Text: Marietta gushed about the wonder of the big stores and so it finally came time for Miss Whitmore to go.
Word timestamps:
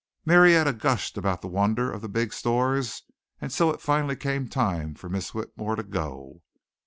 Marietta 0.25 0.73
gushed 0.73 1.15
about 1.15 1.41
the 1.43 1.47
wonder 1.47 1.91
of 1.91 2.01
the 2.01 2.09
big 2.09 2.33
stores 2.33 3.03
and 3.39 3.51
so 3.51 3.69
it 3.69 3.79
finally 3.79 4.15
came 4.15 4.47
time 4.47 4.95
for 4.95 5.09
Miss 5.09 5.35
Whitmore 5.35 5.75
to 5.75 5.83
go. 5.83 6.41